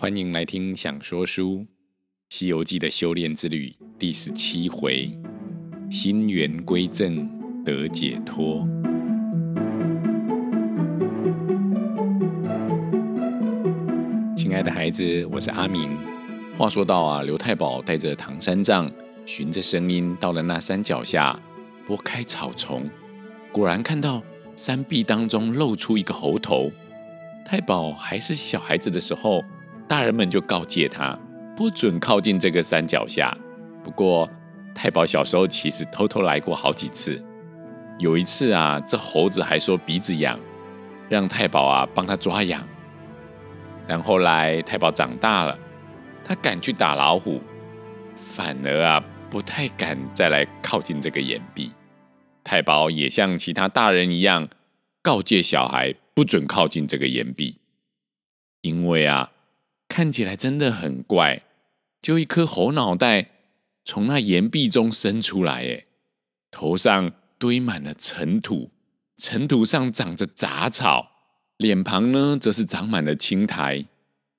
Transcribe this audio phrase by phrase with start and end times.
[0.00, 1.54] 欢迎来听《想说书》
[2.28, 5.10] 《西游记》的修炼之旅第十七回：
[5.90, 7.28] 心源归正
[7.64, 8.64] 得解脱。
[14.36, 15.98] 亲爱的孩子，我是阿明。
[16.56, 18.88] 话说到啊，刘太保带着唐三藏，
[19.26, 21.36] 循着声音到了那山脚下，
[21.88, 22.88] 拨开草丛，
[23.50, 24.22] 果然看到
[24.54, 26.70] 山壁当中露出一个猴头。
[27.44, 29.42] 太保还是小孩子的时候。
[29.88, 31.18] 大人们就告诫他
[31.56, 33.34] 不准靠近这个山脚下。
[33.82, 34.28] 不过
[34.74, 37.24] 太保小时候其实偷偷来过好几次。
[37.98, 40.38] 有一次啊，这猴子还说鼻子痒，
[41.08, 42.62] 让太保啊帮他抓痒。
[43.86, 45.58] 但后来太保长大了，
[46.22, 47.40] 他敢去打老虎，
[48.14, 51.72] 反而啊不太敢再来靠近这个岩壁。
[52.44, 54.48] 太保也像其他大人一样，
[55.02, 57.56] 告诫小孩不准靠近这个岩壁，
[58.60, 59.32] 因为啊。
[59.88, 61.42] 看起来真的很怪，
[62.00, 63.30] 就一颗猴脑袋
[63.84, 65.84] 从那岩壁中伸出来，哎，
[66.50, 68.70] 头上堆满了尘土，
[69.16, 71.10] 尘土上长着杂草，
[71.56, 73.86] 脸庞呢则是长满了青苔，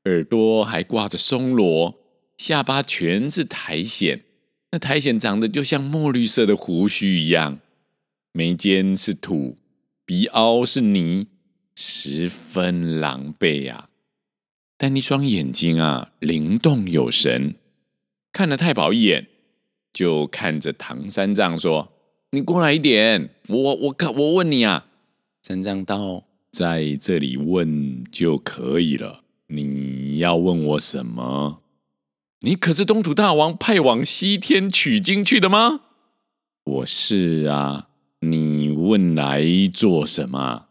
[0.06, 2.00] 耳朵还挂着松萝，
[2.38, 4.22] 下巴全是苔藓，
[4.72, 7.60] 那苔藓长得就像墨绿色的胡须一样，
[8.32, 9.58] 眉间是土，
[10.06, 11.28] 鼻凹是泥，
[11.76, 13.89] 十分狼狈呀。
[14.82, 17.56] 但那双眼睛啊，灵动有神，
[18.32, 19.28] 看了太保一眼，
[19.92, 21.92] 就看着唐三藏说
[22.32, 24.86] ：“你过来一点，我我看我问你啊。”
[25.44, 29.26] 三藏道：“在这里问就可以了。
[29.48, 31.62] 你要问我什么？
[32.40, 35.82] 你可是东土大王派往西天取经去的吗
[36.64, 37.90] ？”“我是啊。
[38.22, 39.44] ”“你问来
[39.74, 40.68] 做什么？”“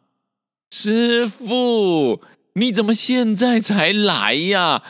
[0.72, 2.22] 师父。”
[2.58, 4.82] 你怎么现在才来呀？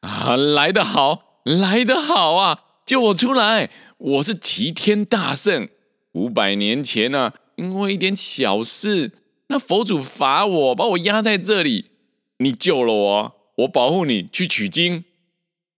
[0.00, 2.64] 啊，来得好，来得好啊！
[2.84, 3.70] 救我出来！
[3.98, 5.68] 我是齐天大圣。
[6.14, 9.12] 五百年前呢、因为一点小事，
[9.46, 11.90] 那佛祖罚我，把我压在这里。
[12.38, 15.04] 你救了我，我保护你去取经。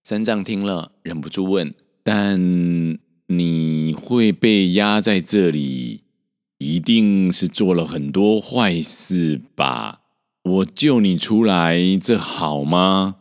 [0.03, 1.71] 三藏听了，忍不住问
[2.01, 6.01] ：“但你会被压在这里，
[6.57, 10.01] 一定是做了很多坏事吧？”
[10.45, 13.15] 我救你出来，这好吗？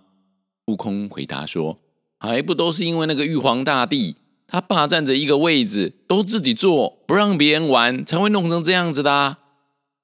[0.66, 1.80] 悟空回答说
[2.20, 9.38] ：“还不都是因为那个玉皇大帝，他霸占着一个位置，都自己坐，不让别人玩，才会弄成这样子的。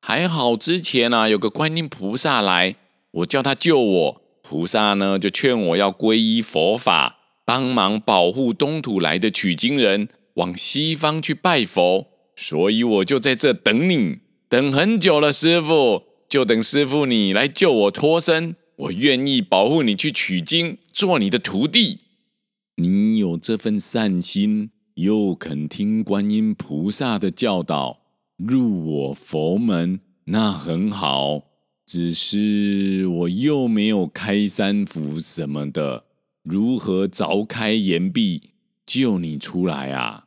[0.00, 2.76] 还好之前啊，有个观音菩萨来，
[3.10, 21.99] 我叫他救我，菩萨呢就劝我要皈依佛法，帮忙保护东土来的取经人往西方去拜佛，所以我就在这等你，等很久了，师傅。”就等师父你来救我脱身，我愿意保护你去取经，做你的徒弟。
[22.77, 28.03] 你有这份善心，又肯听观音菩萨的教导，
[28.37, 31.43] 入我佛门，那很好。
[31.85, 36.05] 只是我又没有开山斧什么的，
[36.45, 38.53] 如何凿开岩壁
[38.87, 40.27] 救你出来啊？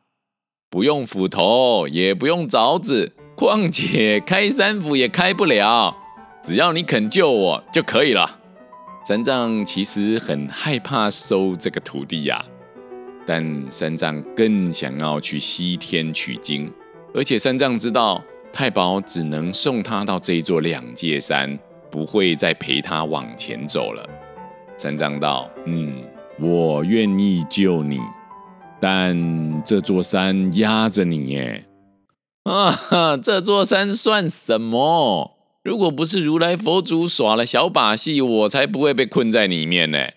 [0.68, 3.14] 不用斧头，也不用凿子。
[3.36, 5.96] 况且开山斧也开不了，
[6.42, 8.40] 只要你肯救我就可以了。
[9.04, 12.42] 三藏其实很害怕收这个徒弟呀，
[13.26, 16.72] 但三藏更想要去西天取经，
[17.12, 21.58] 而且三藏知道太保只能送他到这座两界山，
[21.90, 24.08] 不会再陪他往前走了。
[24.76, 26.02] 三藏道：“嗯，
[26.38, 27.98] 我愿意救你，
[28.80, 31.64] 但这座山压着你耶。”
[32.50, 33.16] 啊哈！
[33.16, 35.38] 这座山算什么？
[35.62, 40.08] 如果不是如来佛祖耍了小把戏，我才不会被困在里面呢。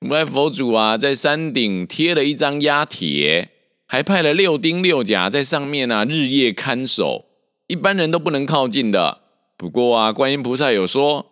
[0.00, 3.50] 如来佛祖啊，在山顶贴了一张压帖，
[3.86, 7.26] 还派了六丁六甲在上面啊，日夜看守，
[7.68, 9.20] 一般人都不能靠近的。
[9.56, 11.26] 不过啊，观音菩萨有说，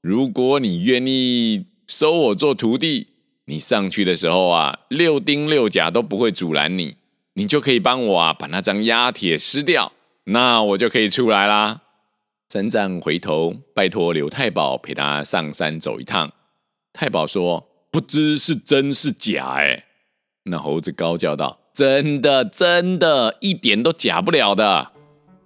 [0.00, 3.06] 如果你愿意收我做徒弟，
[3.46, 6.96] 你上去的时候啊，六丁六甲都不会阻拦你，
[7.34, 9.92] 你就可以帮我啊，把那张压帖撕掉。
[10.24, 11.82] 那我就可以出来啦。
[12.48, 16.32] 三藏回头拜托刘太保陪他上山走一趟。
[16.92, 19.84] 太保说：“不知是真是假。”哎，
[20.44, 24.90] 那猴子高叫道：“真的，真的，一点都假不了的。”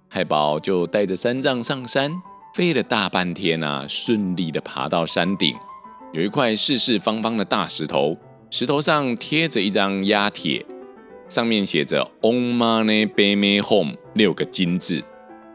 [0.09, 2.11] 太保就带着三藏上山，
[2.55, 5.55] 费了大半天啊，顺利的爬到山顶。
[6.13, 8.17] 有一块四四方方的大石头，
[8.49, 10.65] 石头上贴着一张压帖。
[11.27, 15.03] 上面写着 “Om Mani Padme Hum” 六个金字。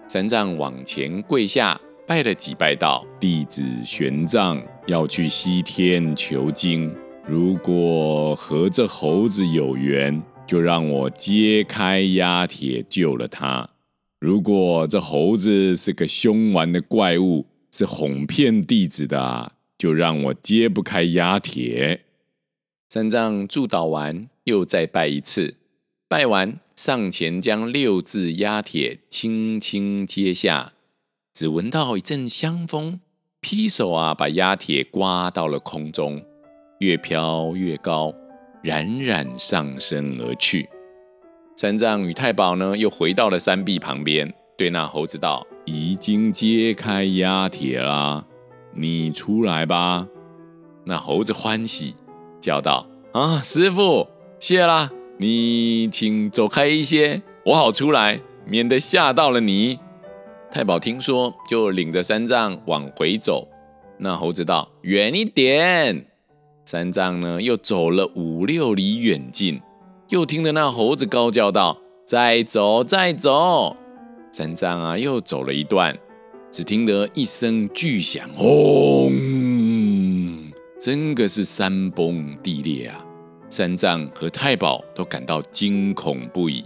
[0.09, 6.93] 三藏往前跪下拜了几拜，道：“弟子玄奘要去西天求经。
[7.27, 13.71] 如果和这猴子有缘，就让我揭开压帖救了他；
[14.19, 22.01] 如果这猴子是个凶顽的怪物，是哄骗弟子的，就让我揭不开压帖。
[22.89, 25.55] 三藏祝祷完，又再拜一次。
[26.11, 30.73] 拜完，上前将六字压帖轻轻揭下，
[31.33, 32.99] 只闻到一阵香风，
[33.41, 36.21] 劈手啊，把压帖刮到了空中，
[36.81, 38.13] 越飘越高，
[38.61, 40.69] 冉冉上升而去。
[41.55, 48.27] 三藏与太保呢，又回到了山壁旁边，对那猴子道：“已经揭开压帖了，
[48.75, 50.09] 你出来吧。”
[50.83, 51.95] 那猴子欢喜，
[52.41, 54.09] 叫道：“啊，师父，
[54.41, 54.91] 谢啦。”
[55.21, 59.79] 你请走开一些，我好出来，免得吓到了你。
[60.51, 63.47] 太保听说，就领着三藏往回走。
[63.99, 66.07] 那猴子道：“远一点。”
[66.65, 69.61] 三藏呢，又走了五六里远近，
[70.09, 73.77] 又听得那猴子高叫道：“再走，再走。”
[74.33, 75.95] 三藏啊，又走了一段，
[76.51, 79.13] 只听得一声巨响，轰！
[80.81, 83.05] 真个是山崩地裂啊！
[83.51, 86.65] 三藏和太保都感到惊恐不已。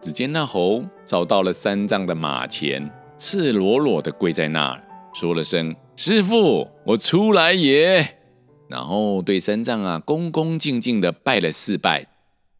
[0.00, 2.88] 只见那猴找到了三藏的马前，
[3.18, 4.82] 赤裸裸地跪在那儿，
[5.14, 8.06] 说了声“师父，我出来也”，
[8.68, 12.06] 然后对三藏啊恭恭敬敬地拜了四拜，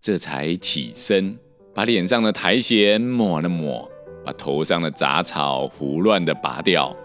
[0.00, 1.38] 这才起身，
[1.74, 3.88] 把脸上的苔藓抹了抹，
[4.24, 6.96] 把头上的杂草胡乱地拔掉，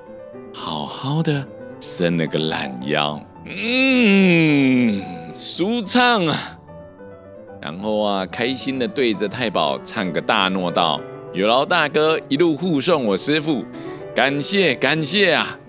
[0.53, 1.45] 好好的
[1.79, 5.03] 伸了个懒腰，嗯，
[5.35, 6.57] 舒畅啊。
[7.61, 10.99] 然后啊，开心的对着太保唱个大诺道
[11.31, 13.63] ：“有劳大哥一路护送我师傅，
[14.15, 15.59] 感谢感谢啊！”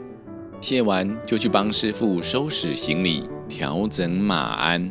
[0.58, 4.90] 谢完就去帮师傅收拾行李，调整马鞍。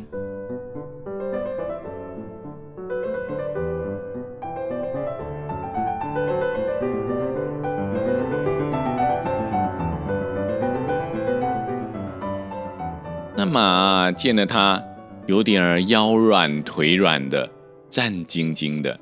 [13.34, 14.91] 那马见了他。
[15.26, 17.48] 有点儿腰软腿软的，
[17.88, 18.98] 战兢兢的。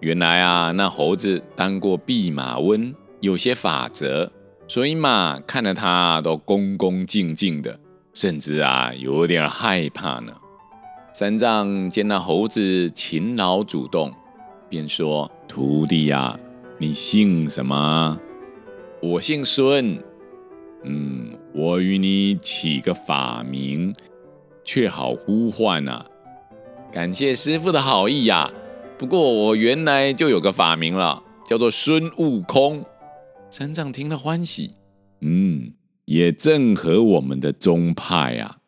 [0.00, 4.30] 原来啊，那猴子当过弼马温，有些法则，
[4.68, 7.80] 所以马看着他都恭恭敬敬的，
[8.14, 10.32] 甚至啊有点害怕呢。
[11.12, 14.12] 三藏见那猴子勤劳主动，
[14.68, 16.38] 便说：“徒弟呀，
[16.78, 18.16] 你姓什么？
[19.02, 19.98] 我姓孙。
[20.84, 23.92] 嗯，我与你起个法名。”
[24.68, 26.04] 却好呼唤啊！
[26.92, 28.52] 感谢师傅的好意呀、啊。
[28.98, 32.84] 不过我原来就有个法名了，叫做孙悟空。
[33.48, 34.72] 三藏听了欢喜，
[35.22, 35.72] 嗯，
[36.04, 38.58] 也正合我们的宗派啊。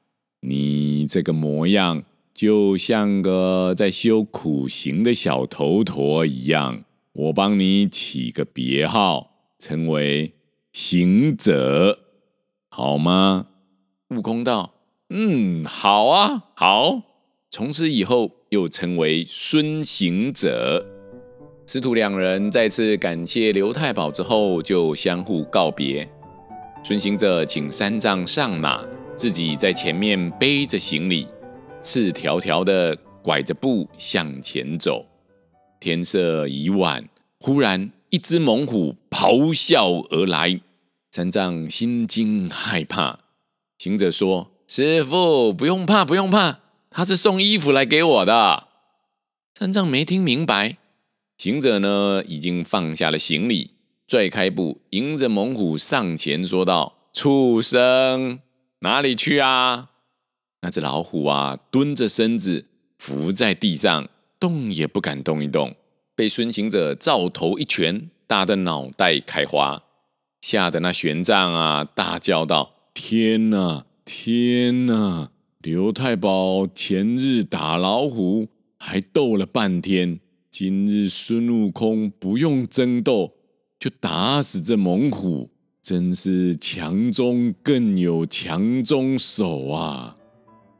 [0.40, 6.82] 你这个模样，就像个在修苦行的小头陀一样。
[7.12, 10.32] 我帮你起个别号，称为
[10.72, 11.98] 行者，
[12.70, 13.48] 好吗？
[14.08, 14.79] 悟空道。
[15.12, 17.02] 嗯，好啊，好。
[17.50, 20.86] 从此以后，又称为孙行者。
[21.66, 26.08] 师徒两人再次感谢刘太保之后，就相互告别。
[26.84, 28.84] 孙行者请三藏上马，
[29.16, 31.26] 自己在前面背着行李，
[31.82, 35.04] 赤条条的拐着步向前走。
[35.80, 37.04] 天色已晚，
[37.40, 40.60] 忽然一只猛虎咆哮而来，
[41.10, 43.18] 三藏心惊害怕。
[43.76, 44.52] 行者说。
[44.72, 46.60] 师父，不用怕，不用怕，
[46.90, 48.68] 他是送衣服来给我的。
[49.58, 50.76] 三藏没听明白，
[51.36, 53.72] 行者呢已经放下了行李，
[54.06, 58.38] 拽开步，迎着猛虎上前说道：“畜生，
[58.78, 59.88] 哪里去啊？”
[60.62, 64.08] 那只老虎啊，蹲着身子伏在地上，
[64.38, 65.74] 动也不敢动一动，
[66.14, 69.82] 被孙行者照头一拳打得脑袋开花，
[70.40, 75.30] 吓得那玄奘啊大叫道：“天哪！”天哪！
[75.62, 80.18] 刘太保前日打老虎还斗了半天，
[80.50, 83.32] 今日孙悟空不用争斗
[83.78, 85.48] 就打死这猛虎，
[85.80, 90.16] 真是强中更有强中手啊！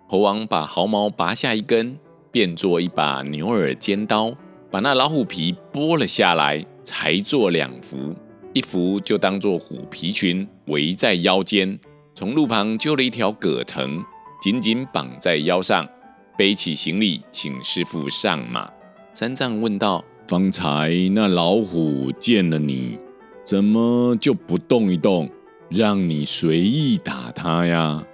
[0.08, 1.96] 猴王把毫毛拔下一根，
[2.32, 4.34] 变做一把牛耳尖刀，
[4.72, 8.12] 把那老虎皮剥了下来，裁做两幅，
[8.52, 11.78] 一幅就当做虎皮裙，围在腰间。
[12.20, 14.04] 从路旁揪了一条葛藤，
[14.42, 15.88] 紧紧绑在腰上，
[16.36, 18.70] 背起行李，请师傅上马。
[19.14, 22.98] 三藏问道：“方才那老虎见了你，
[23.42, 25.30] 怎么就不动一动，
[25.70, 28.04] 让你随意打它呀？”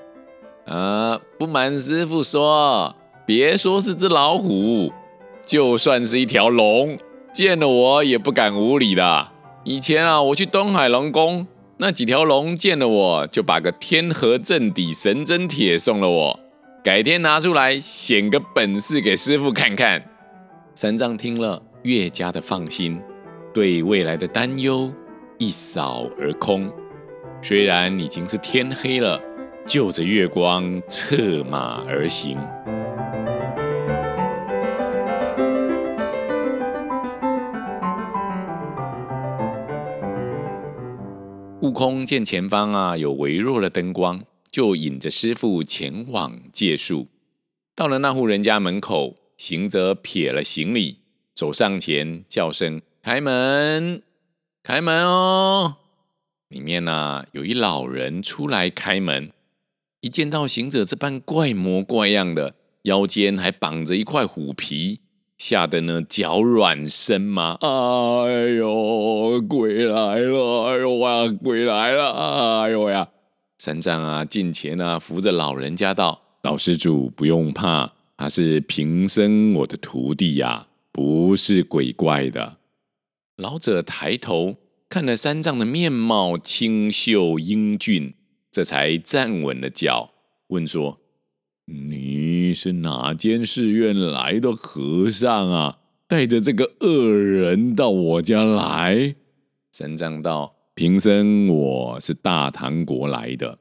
[0.66, 2.94] 啊，不瞒师傅说，
[3.26, 4.92] 别说是只老虎，
[5.44, 6.96] 就算是一条龙，
[7.34, 9.32] 见了我也不敢无礼的。
[9.64, 11.44] 以前啊，我去东海龙宫，
[11.78, 16.40] 那几条龙见了我就把个天河镇底神针铁送了我。
[16.82, 20.02] 改天拿出来显个本事给师傅看看。
[20.74, 22.98] 三藏听了，越加的放心，
[23.52, 24.90] 对未来的担忧
[25.38, 26.72] 一扫而空。
[27.42, 29.20] 虽然已经是天黑了，
[29.66, 32.38] 就着月光策马而行。
[41.76, 44.24] 空见前方啊有微弱的灯光。
[44.50, 47.08] 就引着师傅前往借宿，
[47.74, 51.00] 到了那户人家门口，行者撇了行李，
[51.34, 54.02] 走上前叫声：“开门，
[54.62, 55.76] 开门哦！”
[56.48, 59.30] 里面呢、有一老人出来开门，
[60.00, 62.54] 一见到行者这般怪模怪样的，
[62.84, 65.00] 腰间还绑着一块虎皮，
[65.38, 67.58] 吓得呢脚软身麻。
[67.60, 67.68] 哎
[68.56, 70.64] 呦，鬼来了！
[70.64, 72.62] 哎呦哇，鬼来了！
[72.62, 73.08] 哎呦呀！
[73.58, 82.58] 三藏啊，近前啊，扶着老人家道：“老施主不用怕，他是贫僧我的徒弟呀、不是鬼怪的。”
[83.36, 84.56] 老者抬头
[84.88, 88.14] 看了三藏的面貌清秀英俊，
[88.50, 90.10] 这才站稳了脚，
[90.48, 91.00] 问说
[91.66, 95.78] ：“你是哪间寺院来的和尚啊？
[96.06, 99.14] 带着这个恶人到我家来？”
[99.72, 100.54] 三藏道。
[100.76, 103.58] 贫僧我是大唐国来的，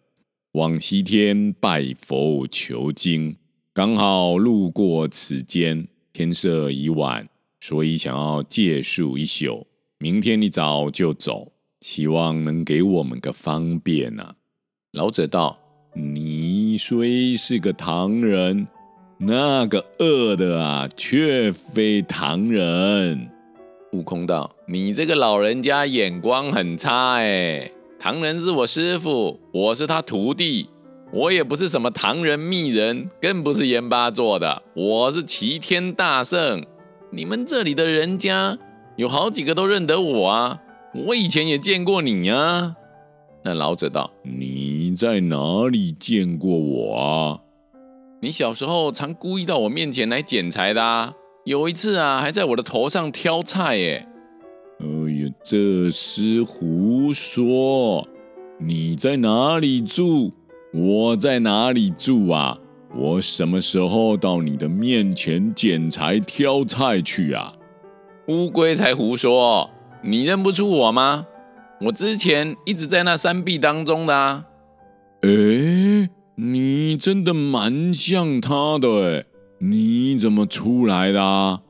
[0.51, 3.37] 往西天拜佛求经，
[3.73, 7.25] 刚好路过此间，天色已晚，
[7.61, 9.65] 所以想要借宿一宿，
[9.97, 14.35] 明天一早就走，希望能给我们个方便呐、
[14.91, 15.57] 老者道
[15.97, 18.67] ：“你虽是个唐人，
[19.17, 23.29] 那个恶的啊，却非唐人。”
[23.93, 27.71] 悟空道：“你这个老人家眼光很差哎！
[27.97, 30.67] 唐人是我师傅，我是他徒弟，
[31.13, 36.65] 我也不是什么唐人密人，更不是阎巴做的，我是齐天大圣。
[37.09, 38.57] 你们这里的人家
[38.97, 40.59] 有好几个都认得我啊，
[40.93, 42.75] 我以前也见过你啊。”
[43.47, 47.39] 那老者道：“你在哪里见过我啊？
[48.19, 51.13] 你小时候常故意到我面前来捡柴的啊。”
[51.45, 54.07] 有一次啊，还在我的头上挑菜耶！
[54.79, 58.07] 哎呀，这是胡说！
[58.57, 60.33] 你在哪里住？
[60.73, 62.57] 我在哪里住啊？
[62.97, 67.53] 我什么时候到你的面前捡柴挑菜去啊？
[68.27, 69.69] 乌龟才胡说！
[70.01, 71.27] 你认不出我吗？
[71.85, 74.45] 我之前一直在那山壁当中的啊！
[75.21, 78.87] 哎，你真的蛮像他的
[79.19, 79.25] 哎！
[79.59, 81.61] 你怎么出来的啊？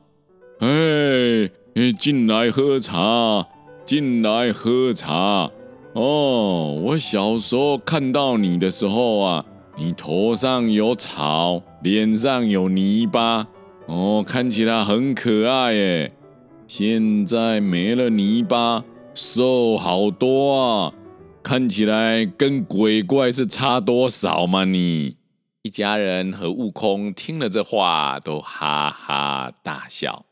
[0.60, 1.50] 哎，
[1.98, 3.46] 进来喝茶，
[3.84, 5.50] 进来喝茶。
[5.92, 9.44] 哦，我小时候看到你的时候啊，
[9.76, 13.46] 你头上有草，脸上有泥巴，
[13.84, 16.12] 哦，看起来很可爱耶。
[16.66, 18.82] 现在没了泥巴，
[19.16, 20.92] 瘦好多啊，
[21.42, 25.16] 看起来跟鬼怪是差多少嘛你？
[25.62, 30.26] 一家人和悟空听了这话，都哈哈大笑。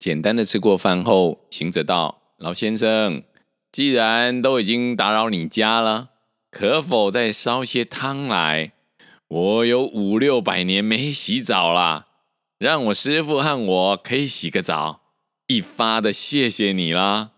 [0.00, 3.22] 简单的吃过饭后，行者道：“老先生，
[3.70, 6.08] 既然都已经打扰你家了，
[6.50, 8.72] 可否再烧些汤来？
[9.28, 12.08] 我有五六百年没洗澡了，
[12.58, 15.02] 让我师父和我可以洗个澡，
[15.46, 17.30] 一发的谢谢你啦。”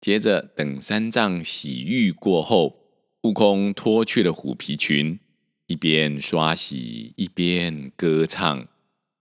[0.00, 2.76] 接着等三藏洗浴过后，
[3.22, 5.18] 悟空脱去了虎皮裙。
[5.66, 8.68] 一边刷洗一边歌唱，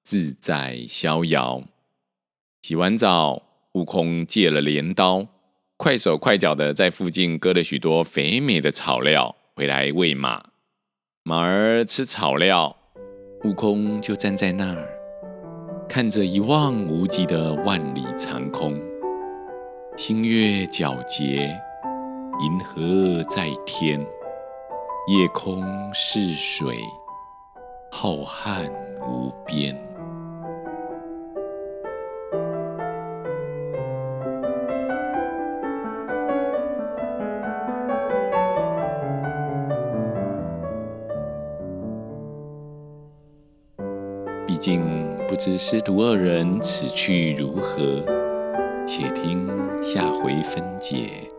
[0.04, 1.64] 自在逍遥。
[2.62, 3.42] 洗完澡，
[3.74, 5.28] 悟空借了镰刀，
[5.76, 10.52] 快手快脚的在附近割了许多肥美的草料回来喂马。
[11.24, 12.78] 马儿吃草料，
[13.44, 14.88] 悟空就站在那儿，
[15.90, 18.80] 看着一望无际的万里长空。
[19.98, 21.50] 星月皎洁，
[22.42, 23.98] 银河在天。
[25.08, 26.76] 夜空是水，
[27.90, 28.70] 浩瀚
[29.08, 29.74] 无边。
[44.46, 48.04] 毕竟不知师徒二人此去如何，
[48.88, 49.48] 且听
[49.82, 51.35] 下回分解。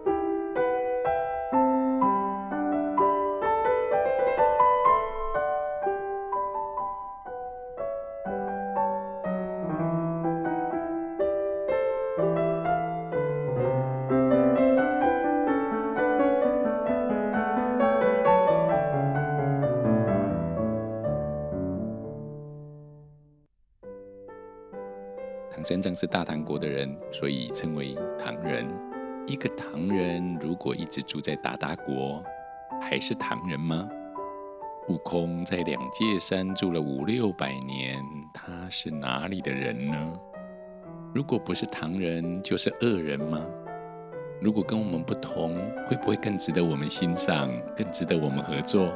[25.76, 28.66] 真正是大唐国的人，所以称为唐人。
[29.26, 32.24] 一个唐人如果一直住在达达国，
[32.80, 33.86] 还是唐人吗？
[34.88, 38.02] 悟空在两界山住了五六百年，
[38.32, 40.18] 他是哪里的人呢？
[41.14, 43.44] 如果不是唐人，就是恶人吗？
[44.40, 45.56] 如果跟我们不同，
[45.86, 48.90] 会不会更值得我们欣赏，更值得我们合作？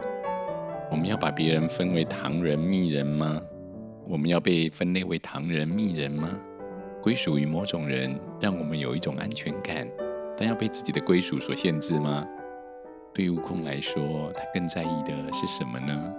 [0.91, 3.39] 我们要把别人分为唐人、密人吗？
[4.09, 6.41] 我们要被分类为唐人、密人吗？
[7.03, 9.89] 归属于某种人，让我们有一种安全感，
[10.37, 12.27] 但要被自己的归属所限制吗？
[13.15, 16.15] 对悟空来说，他更在意的是什么呢？